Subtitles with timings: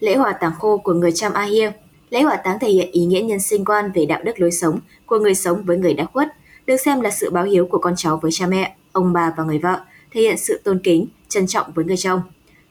[0.00, 1.72] Lễ hỏa táng khô của người Cham Ahia
[2.10, 4.80] Lễ hỏa táng thể hiện ý nghĩa nhân sinh quan về đạo đức lối sống
[5.06, 6.28] của người sống với người đã khuất,
[6.66, 9.44] được xem là sự báo hiếu của con cháu với cha mẹ, ông bà và
[9.44, 12.20] người vợ, thể hiện sự tôn kính, trân trọng với người chồng.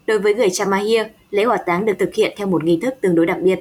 [0.08, 2.94] Đối với người Cham Ahia, lễ hỏa táng được thực hiện theo một nghi thức
[3.02, 3.60] tương đối đặc biệt.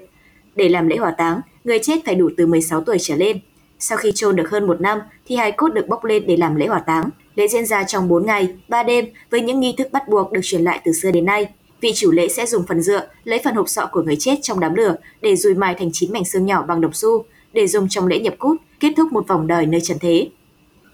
[0.57, 3.41] Để làm lễ hỏa táng, người chết phải đủ từ 16 tuổi trở lên.
[3.79, 6.57] Sau khi chôn được hơn một năm thì hài cốt được bốc lên để làm
[6.57, 7.09] lễ hỏa táng.
[7.35, 10.41] Lễ diễn ra trong 4 ngày, 3 đêm với những nghi thức bắt buộc được
[10.43, 11.46] truyền lại từ xưa đến nay.
[11.81, 14.61] Vị chủ lễ sẽ dùng phần dựa, lấy phần hộp sọ của người chết trong
[14.61, 17.89] đám lửa để dùi mài thành chín mảnh xương nhỏ bằng đồng xu để dùng
[17.89, 20.29] trong lễ nhập cút, kết thúc một vòng đời nơi trần thế.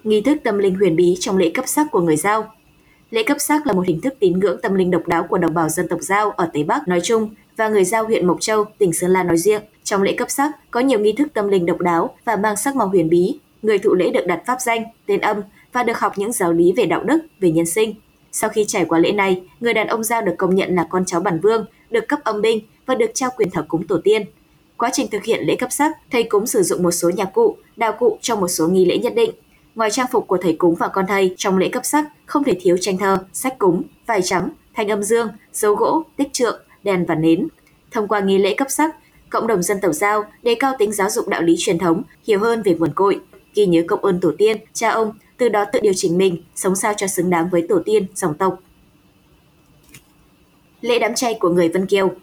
[0.05, 2.51] Nghi thức tâm linh huyền bí trong lễ cấp sắc của người Giao
[3.11, 5.55] Lễ cấp sắc là một hình thức tín ngưỡng tâm linh độc đáo của đồng
[5.55, 8.65] bào dân tộc Giao ở Tây Bắc nói chung và người Giao huyện Mộc Châu,
[8.79, 9.63] tỉnh Sơn La nói riêng.
[9.85, 12.77] Trong lễ cấp sắc có nhiều nghi thức tâm linh độc đáo và mang sắc
[12.77, 13.39] màu huyền bí.
[13.63, 15.37] Người thụ lễ được đặt pháp danh, tên âm
[15.73, 17.95] và được học những giáo lý về đạo đức, về nhân sinh.
[18.37, 21.05] Sau khi trải qua lễ này, người đàn ông Giao được công nhận là con
[21.05, 24.25] cháu bản vương, được cấp âm binh và được trao quyền thờ cúng tổ tiên.
[24.77, 27.57] Quá trình thực hiện lễ cấp sắc, thầy cúng sử dụng một số nhạc cụ,
[27.77, 29.31] đạo cụ trong một số nghi lễ nhất định.
[29.75, 32.53] Ngoài trang phục của thầy cúng và con thầy, trong lễ cấp sắc không thể
[32.61, 37.07] thiếu tranh thơ, sách cúng, vải trắng, thanh âm dương, dấu gỗ, tích trượng, đèn
[37.07, 37.49] và nến.
[37.91, 38.97] Thông qua nghi lễ cấp sắc,
[39.31, 42.39] cộng đồng dân tộc Giao đề cao tính giáo dục đạo lý truyền thống, hiểu
[42.39, 43.21] hơn về nguồn cội,
[43.55, 46.77] ghi nhớ công ơn tổ tiên, cha ông, từ đó tự điều chỉnh mình, sống
[46.77, 48.59] sao cho xứng đáng với tổ tiên, dòng tộc.
[50.81, 52.15] Lễ đám chay của người Vân Kiều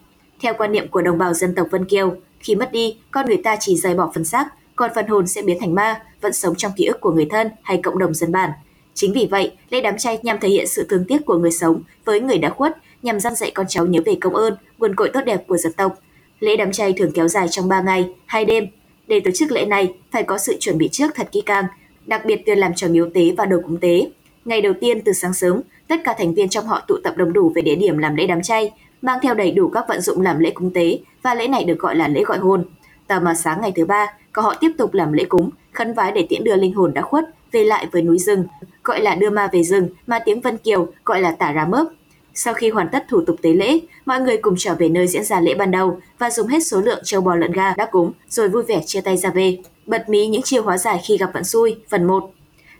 [0.41, 3.37] Theo quan niệm của đồng bào dân tộc Vân Kiều, khi mất đi, con người
[3.37, 6.55] ta chỉ rời bỏ phần xác, còn phần hồn sẽ biến thành ma, vẫn sống
[6.55, 8.49] trong ký ức của người thân hay cộng đồng dân bản.
[8.93, 11.83] Chính vì vậy, lễ đám chay nhằm thể hiện sự thương tiếc của người sống
[12.05, 15.09] với người đã khuất, nhằm dăn dạy con cháu nhớ về công ơn, nguồn cội
[15.13, 15.97] tốt đẹp của dân tộc.
[16.39, 18.67] Lễ đám chay thường kéo dài trong 3 ngày, 2 đêm.
[19.07, 21.65] Để tổ chức lễ này, phải có sự chuẩn bị trước thật kỹ càng,
[22.05, 24.09] đặc biệt tuyên làm trò miếu tế và đồ cúng tế.
[24.45, 27.33] Ngày đầu tiên từ sáng sớm, tất cả thành viên trong họ tụ tập đông
[27.33, 28.71] đủ về địa điểm làm lễ đám chay,
[29.01, 31.79] mang theo đầy đủ các vận dụng làm lễ cúng tế và lễ này được
[31.79, 32.65] gọi là lễ gọi hồn.
[33.07, 36.11] Tờ mà sáng ngày thứ ba, có họ tiếp tục làm lễ cúng, khấn vái
[36.11, 38.43] để tiễn đưa linh hồn đã khuất về lại với núi rừng,
[38.83, 41.87] gọi là đưa ma về rừng mà tiếng Vân Kiều gọi là tả rá mớp.
[42.33, 45.23] Sau khi hoàn tất thủ tục tế lễ, mọi người cùng trở về nơi diễn
[45.23, 48.11] ra lễ ban đầu và dùng hết số lượng châu bò lợn gà đã cúng
[48.29, 49.57] rồi vui vẻ chia tay ra về.
[49.85, 52.31] Bật mí những chiêu hóa giải khi gặp vận xui, phần 1.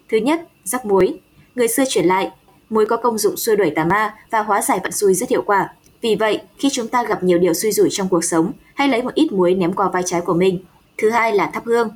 [0.10, 1.20] Thứ nhất, rắc muối.
[1.56, 2.32] Người xưa chuyển lại,
[2.70, 5.42] muối có công dụng xua đuổi tà ma và hóa giải vận xui rất hiệu
[5.42, 5.70] quả.
[6.02, 9.04] Vì vậy, khi chúng ta gặp nhiều điều xui rủi trong cuộc sống, hãy lấy
[9.04, 10.60] một ít muối ném qua vai trái của mình.
[10.98, 11.90] Thứ hai là thắp hương.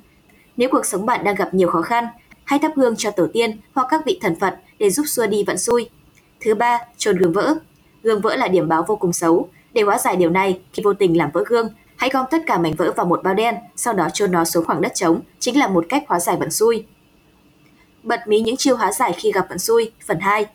[0.58, 2.06] Nếu cuộc sống bạn đang gặp nhiều khó khăn,
[2.44, 5.44] hãy thắp hương cho tổ tiên hoặc các vị thần Phật để giúp xua đi
[5.44, 5.90] vận xui.
[6.46, 7.56] Thứ ba, trôn gương vỡ.
[8.04, 9.50] Gương vỡ là điểm báo vô cùng xấu.
[9.74, 12.58] Để hóa giải điều này, khi vô tình làm vỡ gương, hãy gom tất cả
[12.58, 15.60] mảnh vỡ vào một bao đen, sau đó chôn nó xuống khoảng đất trống, chính
[15.60, 16.86] là một cách hóa giải vận xui.
[18.04, 20.46] Bật mí những chiêu hóa giải khi gặp vận xui, phần 2.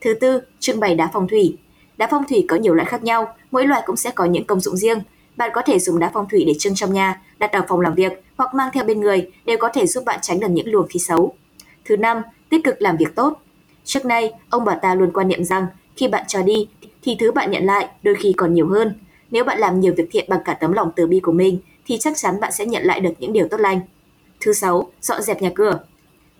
[0.00, 1.56] Thứ tư, trưng bày đá phong thủy.
[1.96, 4.60] Đá phong thủy có nhiều loại khác nhau, mỗi loại cũng sẽ có những công
[4.60, 4.98] dụng riêng.
[5.36, 7.94] Bạn có thể dùng đá phong thủy để trưng trong nhà, đặt ở phòng làm
[7.94, 10.88] việc hoặc mang theo bên người đều có thể giúp bạn tránh được những luồng
[10.88, 11.34] khí xấu.
[11.84, 13.43] Thứ năm, tích cực làm việc tốt.
[13.84, 16.68] Trước nay, ông bà ta luôn quan niệm rằng khi bạn cho đi
[17.02, 19.00] thì thứ bạn nhận lại đôi khi còn nhiều hơn.
[19.30, 21.98] Nếu bạn làm nhiều việc thiện bằng cả tấm lòng từ bi của mình thì
[21.98, 23.80] chắc chắn bạn sẽ nhận lại được những điều tốt lành.
[24.40, 25.80] Thứ sáu, dọn dẹp nhà cửa.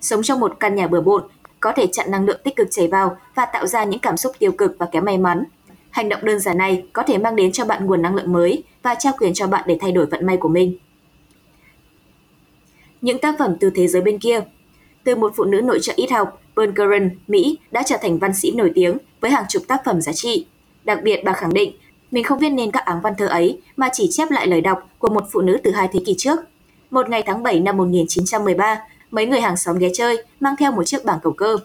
[0.01, 1.23] Sống trong một căn nhà bừa bộn
[1.59, 4.31] có thể chặn năng lượng tích cực chảy vào và tạo ra những cảm xúc
[4.39, 5.43] tiêu cực và kém may mắn.
[5.89, 8.63] Hành động đơn giản này có thể mang đến cho bạn nguồn năng lượng mới
[8.83, 10.77] và trao quyền cho bạn để thay đổi vận may của mình.
[13.01, 14.41] Những tác phẩm từ thế giới bên kia
[15.03, 18.51] Từ một phụ nữ nội trợ ít học, Bergeron, Mỹ đã trở thành văn sĩ
[18.51, 20.45] nổi tiếng với hàng chục tác phẩm giá trị.
[20.83, 21.73] Đặc biệt bà khẳng định
[22.11, 24.89] mình không viết nên các áng văn thơ ấy mà chỉ chép lại lời đọc
[24.99, 26.39] của một phụ nữ từ hai thế kỷ trước.
[26.91, 28.79] Một ngày tháng 7 năm 1913,
[29.11, 31.57] mấy người hàng xóm ghé chơi mang theo một chiếc bảng cầu cơ.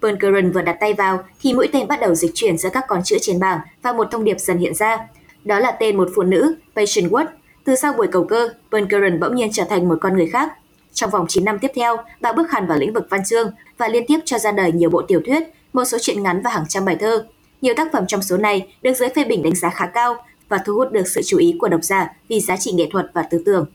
[0.00, 3.00] Bergeron vừa đặt tay vào thì mũi tên bắt đầu dịch chuyển giữa các con
[3.04, 4.98] chữ trên bảng và một thông điệp dần hiện ra.
[5.44, 7.26] Đó là tên một phụ nữ, Patient Wood.
[7.64, 10.52] Từ sau buổi cầu cơ, Bergeron bỗng nhiên trở thành một con người khác.
[10.94, 13.88] Trong vòng 9 năm tiếp theo, bà bước hẳn vào lĩnh vực văn chương và
[13.88, 16.64] liên tiếp cho ra đời nhiều bộ tiểu thuyết, một số truyện ngắn và hàng
[16.68, 17.26] trăm bài thơ.
[17.60, 20.16] Nhiều tác phẩm trong số này được giới phê bình đánh giá khá cao
[20.48, 23.06] và thu hút được sự chú ý của độc giả vì giá trị nghệ thuật
[23.14, 23.66] và tư tưởng.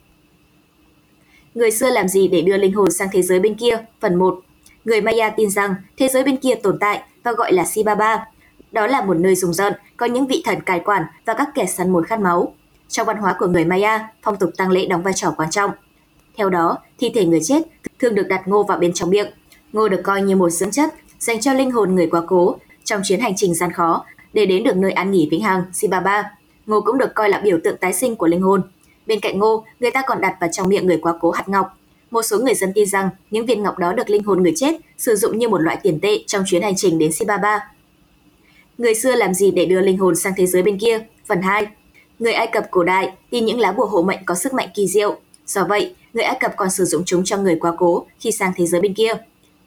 [1.53, 3.85] Người xưa làm gì để đưa linh hồn sang thế giới bên kia?
[3.99, 4.39] Phần 1.
[4.85, 8.25] Người Maya tin rằng thế giới bên kia tồn tại và gọi là Sibaba.
[8.71, 11.65] Đó là một nơi rùng rợn, có những vị thần cai quản và các kẻ
[11.65, 12.53] săn mồi khát máu.
[12.87, 15.71] Trong văn hóa của người Maya, phong tục tang lễ đóng vai trò quan trọng.
[16.39, 17.61] Theo đó, thi thể người chết
[17.99, 19.27] thường được đặt ngô vào bên trong miệng.
[19.73, 23.01] Ngô được coi như một dưỡng chất dành cho linh hồn người quá cố trong
[23.03, 26.31] chuyến hành trình gian khó để đến được nơi an nghỉ vĩnh hằng Sibaba.
[26.65, 28.61] Ngô cũng được coi là biểu tượng tái sinh của linh hồn.
[29.05, 31.67] Bên cạnh ngô, người ta còn đặt vào trong miệng người quá cố hạt ngọc.
[32.11, 34.75] Một số người dân tin rằng những viên ngọc đó được linh hồn người chết
[34.97, 37.59] sử dụng như một loại tiền tệ trong chuyến hành trình đến Sibaba.
[38.77, 40.99] Người xưa làm gì để đưa linh hồn sang thế giới bên kia?
[41.25, 41.67] Phần 2.
[42.19, 44.87] Người Ai Cập cổ đại tin những lá bùa hộ mệnh có sức mạnh kỳ
[44.87, 45.17] diệu.
[45.45, 48.51] Do vậy, người Ai Cập còn sử dụng chúng cho người quá cố khi sang
[48.55, 49.11] thế giới bên kia.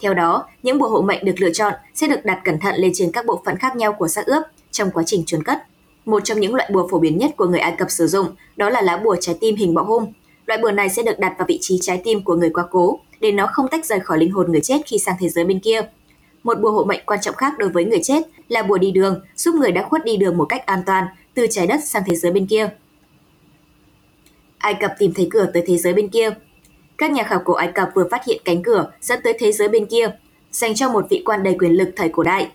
[0.00, 2.90] Theo đó, những bùa hộ mệnh được lựa chọn sẽ được đặt cẩn thận lên
[2.94, 5.58] trên các bộ phận khác nhau của xác ướp trong quá trình chôn cất.
[6.04, 8.70] Một trong những loại bùa phổ biến nhất của người Ai Cập sử dụng đó
[8.70, 10.12] là lá bùa trái tim hình bọ hung.
[10.46, 13.00] Loại bùa này sẽ được đặt vào vị trí trái tim của người quá cố
[13.20, 15.60] để nó không tách rời khỏi linh hồn người chết khi sang thế giới bên
[15.60, 15.80] kia.
[16.42, 19.20] Một bùa hộ mệnh quan trọng khác đối với người chết là bùa đi đường,
[19.36, 22.16] giúp người đã khuất đi đường một cách an toàn từ trái đất sang thế
[22.16, 22.70] giới bên kia.
[24.62, 26.30] Ai Cập tìm thấy cửa tới thế giới bên kia.
[26.98, 29.68] Các nhà khảo cổ Ai Cập vừa phát hiện cánh cửa dẫn tới thế giới
[29.68, 30.10] bên kia,
[30.50, 32.48] dành cho một vị quan đầy quyền lực thời cổ đại.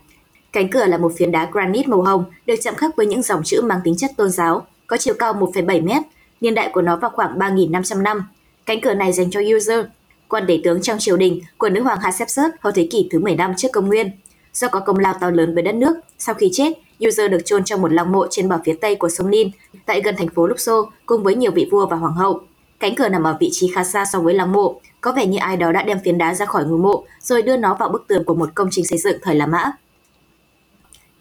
[0.51, 3.43] Cánh cửa là một phiến đá granite màu hồng được chạm khắc với những dòng
[3.43, 6.03] chữ mang tính chất tôn giáo, có chiều cao 1,7 mét,
[6.41, 8.27] niên đại của nó vào khoảng 3.500 năm.
[8.65, 9.85] Cánh cửa này dành cho user,
[10.27, 13.53] quan đế tướng trong triều đình của nữ hoàng Hatshepsut hồi thế kỷ thứ 15
[13.57, 14.11] trước công nguyên.
[14.53, 16.73] Do có công lao to lớn với đất nước, sau khi chết,
[17.07, 19.49] User được chôn trong một lăng mộ trên bờ phía tây của sông Nin,
[19.85, 22.41] tại gần thành phố Luxor, cùng với nhiều vị vua và hoàng hậu.
[22.79, 25.37] Cánh cửa nằm ở vị trí khá xa so với lăng mộ, có vẻ như
[25.37, 28.07] ai đó đã đem phiến đá ra khỏi ngôi mộ rồi đưa nó vào bức
[28.07, 29.71] tường của một công trình xây dựng thời La Mã.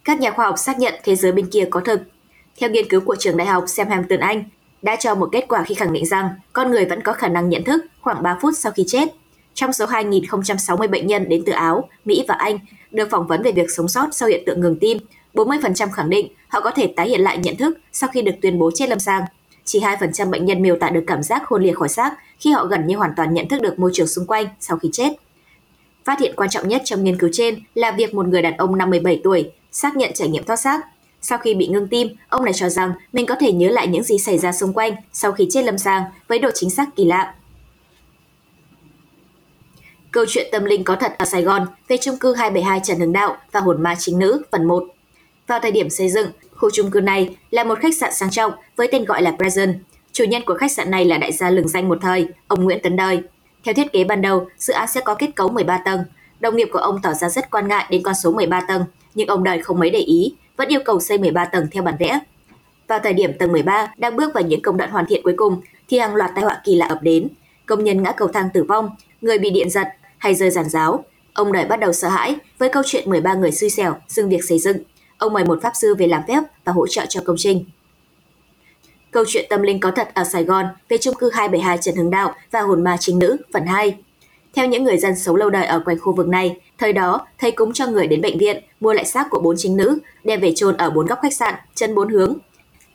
[0.04, 2.00] Các nhà khoa học xác nhận thế giới bên kia có thực.
[2.60, 4.44] Theo nghiên cứu của trường đại học Southampton Anh,
[4.82, 7.48] đã cho một kết quả khi khẳng định rằng con người vẫn có khả năng
[7.48, 9.08] nhận thức khoảng 3 phút sau khi chết.
[9.54, 12.58] Trong số 2.060 bệnh nhân đến từ Áo, Mỹ và Anh
[12.90, 14.98] được phỏng vấn về việc sống sót sau hiện tượng ngừng tim,
[15.36, 18.58] 40% khẳng định họ có thể tái hiện lại nhận thức sau khi được tuyên
[18.58, 19.22] bố chết lâm sàng.
[19.64, 22.64] Chỉ 2% bệnh nhân miêu tả được cảm giác hôn lìa khỏi xác khi họ
[22.64, 25.12] gần như hoàn toàn nhận thức được môi trường xung quanh sau khi chết.
[26.04, 28.78] Phát hiện quan trọng nhất trong nghiên cứu trên là việc một người đàn ông
[28.78, 30.80] 57 tuổi xác nhận trải nghiệm thoát xác.
[31.20, 34.02] Sau khi bị ngưng tim, ông này cho rằng mình có thể nhớ lại những
[34.02, 37.04] gì xảy ra xung quanh sau khi chết lâm sàng với độ chính xác kỳ
[37.04, 37.34] lạ.
[40.10, 43.12] Câu chuyện tâm linh có thật ở Sài Gòn về chung cư 272 Trần Hưng
[43.12, 44.84] Đạo và hồn ma chính nữ phần 1.
[45.46, 48.52] Vào thời điểm xây dựng, khu chung cư này là một khách sạn sang trọng
[48.76, 49.78] với tên gọi là Present.
[50.12, 52.82] Chủ nhân của khách sạn này là đại gia lừng danh một thời, ông Nguyễn
[52.82, 53.22] Tấn Đời.
[53.64, 56.00] Theo thiết kế ban đầu, dự án sẽ có kết cấu 13 tầng.
[56.40, 58.84] Đồng nghiệp của ông tỏ ra rất quan ngại đến con số 13 tầng,
[59.14, 61.94] nhưng ông Đời không mấy để ý, vẫn yêu cầu xây 13 tầng theo bản
[61.98, 62.20] vẽ.
[62.88, 65.60] Vào thời điểm tầng 13 đang bước vào những công đoạn hoàn thiện cuối cùng
[65.88, 67.28] thì hàng loạt tai họa kỳ lạ ập đến.
[67.66, 68.90] Công nhân ngã cầu thang tử vong,
[69.20, 69.88] người bị điện giật
[70.18, 71.04] hay rơi giàn giáo.
[71.34, 74.44] Ông Đời bắt đầu sợ hãi với câu chuyện 13 người xui xẻo dừng việc
[74.44, 74.76] xây dựng.
[75.18, 77.64] Ông mời một pháp sư về làm phép và hỗ trợ cho công trình.
[79.10, 82.10] Câu chuyện tâm linh có thật ở Sài Gòn về chung cư 272 Trần Hưng
[82.10, 83.96] Đạo và hồn ma chính nữ phần 2.
[84.54, 87.50] Theo những người dân sống lâu đời ở quanh khu vực này, thời đó thầy
[87.50, 90.52] cúng cho người đến bệnh viện mua lại xác của bốn chính nữ đem về
[90.54, 92.38] chôn ở bốn góc khách sạn, chân bốn hướng.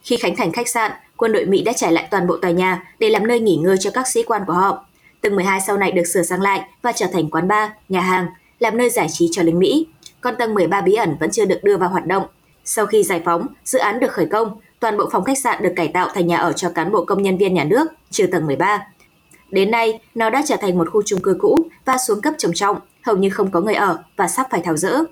[0.03, 2.93] Khi khánh thành khách sạn, quân đội Mỹ đã trải lại toàn bộ tòa nhà
[2.99, 4.85] để làm nơi nghỉ ngơi cho các sĩ quan của họ.
[5.21, 8.27] Tầng 12 sau này được sửa sang lại và trở thành quán bar, nhà hàng,
[8.59, 9.87] làm nơi giải trí cho lính Mỹ
[10.21, 12.23] con tầng 13 bí ẩn vẫn chưa được đưa vào hoạt động.
[12.63, 15.73] Sau khi giải phóng, dự án được khởi công, toàn bộ phòng khách sạn được
[15.75, 18.45] cải tạo thành nhà ở cho cán bộ công nhân viên nhà nước, trừ tầng
[18.45, 18.87] 13.
[19.49, 22.53] Đến nay, nó đã trở thành một khu chung cư cũ và xuống cấp trầm
[22.53, 25.03] trọng, hầu như không có người ở và sắp phải tháo rỡ.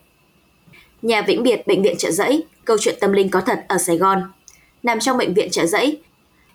[1.02, 3.98] Nhà Vĩnh Biệt Bệnh viện Trợ Giấy, câu chuyện tâm linh có thật ở Sài
[3.98, 4.32] Gòn.
[4.84, 6.02] Nằm trong bệnh viện Trợ Giấy,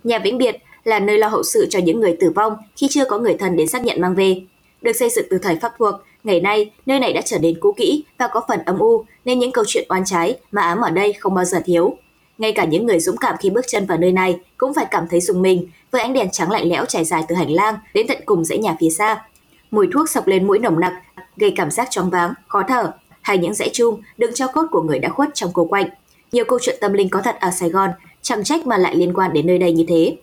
[0.05, 3.05] nhà Vĩnh Biệt là nơi lo hậu sự cho những người tử vong khi chưa
[3.05, 4.43] có người thân đến xác nhận mang về.
[4.83, 5.95] Được xây dựng từ thời Pháp thuộc,
[6.25, 9.39] ngày nay nơi này đã trở nên cũ kỹ và có phần âm u nên
[9.39, 11.97] những câu chuyện oan trái mà ám ở đây không bao giờ thiếu.
[12.39, 15.07] Ngay cả những người dũng cảm khi bước chân vào nơi này cũng phải cảm
[15.11, 18.07] thấy dùng mình với ánh đèn trắng lạnh lẽo trải dài từ hành lang đến
[18.07, 19.25] tận cùng dãy nhà phía xa.
[19.71, 20.93] Mùi thuốc sọc lên mũi nồng nặc,
[21.37, 24.83] gây cảm giác choáng váng, khó thở, hay những dãy chum đựng cho cốt của
[24.83, 25.89] người đã khuất trong cô quạnh.
[26.33, 27.91] Nhiều câu chuyện tâm linh có thật ở Sài Gòn,
[28.23, 30.17] chẳng trách mà lại liên quan đến nơi đây như thế.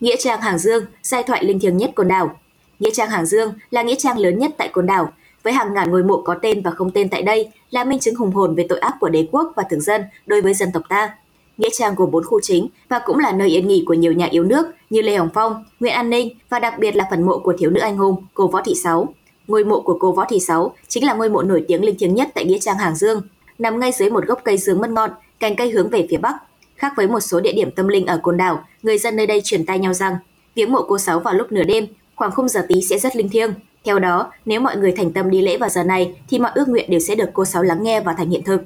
[0.00, 2.36] Nghĩa trang Hàng Dương, giai thoại linh thiêng nhất côn đảo.
[2.80, 5.90] Nghĩa trang Hàng Dương là nghĩa trang lớn nhất tại côn đảo, với hàng ngàn
[5.90, 8.66] ngôi mộ có tên và không tên tại đây là minh chứng hùng hồn về
[8.68, 11.14] tội ác của đế quốc và thường dân đối với dân tộc ta.
[11.58, 14.26] Nghĩa trang gồm 4 khu chính và cũng là nơi yên nghỉ của nhiều nhà
[14.26, 17.38] yếu nước như Lê Hồng Phong, Nguyễn An Ninh và đặc biệt là phần mộ
[17.38, 19.14] của thiếu nữ anh hùng cô Võ Thị Sáu.
[19.46, 22.14] Ngôi mộ của cô Võ Thị Sáu chính là ngôi mộ nổi tiếng linh thiêng
[22.14, 23.22] nhất tại nghĩa trang Hàng Dương,
[23.58, 25.10] nằm ngay dưới một gốc cây dương mất ngọn,
[25.40, 26.34] cành cây hướng về phía bắc.
[26.76, 29.40] Khác với một số địa điểm tâm linh ở Côn Đảo, người dân nơi đây
[29.44, 30.16] truyền tay nhau rằng
[30.54, 31.86] viếng mộ cô Sáu vào lúc nửa đêm,
[32.20, 33.54] khoảng khung giờ tí sẽ rất linh thiêng.
[33.84, 36.68] Theo đó, nếu mọi người thành tâm đi lễ vào giờ này thì mọi ước
[36.68, 38.62] nguyện đều sẽ được cô Sáu lắng nghe và thành hiện thực.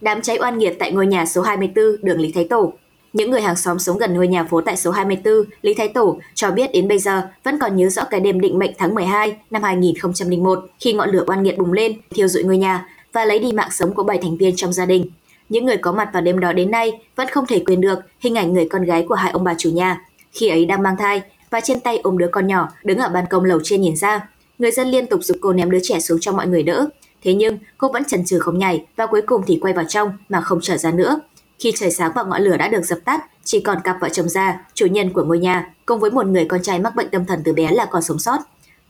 [0.00, 2.72] Đám cháy oan nghiệt tại ngôi nhà số 24 đường Lý Thái Tổ
[3.12, 6.18] những người hàng xóm sống gần ngôi nhà phố tại số 24 Lý Thái Tổ
[6.34, 9.36] cho biết đến bây giờ vẫn còn nhớ rõ cái đêm định mệnh tháng 12
[9.50, 13.38] năm 2001 khi ngọn lửa oan nghiệt bùng lên, thiêu rụi ngôi nhà và lấy
[13.38, 15.10] đi mạng sống của 7 thành viên trong gia đình.
[15.48, 18.34] Những người có mặt vào đêm đó đến nay vẫn không thể quên được hình
[18.34, 20.00] ảnh người con gái của hai ông bà chủ nhà.
[20.32, 23.24] Khi ấy đang mang thai và trên tay ôm đứa con nhỏ đứng ở ban
[23.30, 24.28] công lầu trên nhìn ra.
[24.58, 26.86] Người dân liên tục giúp cô ném đứa trẻ xuống cho mọi người đỡ.
[27.22, 30.12] Thế nhưng cô vẫn chần chừ không nhảy và cuối cùng thì quay vào trong
[30.28, 31.20] mà không trở ra nữa.
[31.58, 34.28] Khi trời sáng và ngọn lửa đã được dập tắt, chỉ còn cặp vợ chồng
[34.28, 37.24] già, chủ nhân của ngôi nhà, cùng với một người con trai mắc bệnh tâm
[37.24, 38.38] thần từ bé là còn sống sót.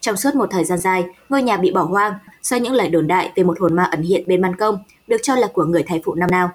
[0.00, 3.06] Trong suốt một thời gian dài, ngôi nhà bị bỏ hoang do những lời đồn
[3.06, 5.82] đại về một hồn ma ẩn hiện bên ban công, được cho là của người
[5.82, 6.50] thái phụ năm nào.